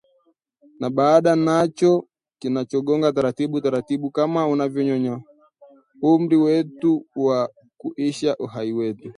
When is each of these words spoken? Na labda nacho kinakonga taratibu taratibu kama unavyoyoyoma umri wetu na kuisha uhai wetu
Na 0.79 0.87
labda 0.95 1.31
nacho 1.47 1.91
kinakonga 2.39 3.07
taratibu 3.17 3.55
taratibu 3.65 4.07
kama 4.17 4.47
unavyoyoyoma 4.53 5.23
umri 6.11 6.37
wetu 6.43 6.91
na 7.17 7.37
kuisha 7.79 8.31
uhai 8.45 8.71
wetu 8.79 9.09